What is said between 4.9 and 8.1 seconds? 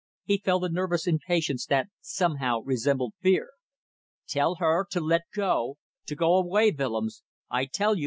let go, to go away, Willems, I tell you.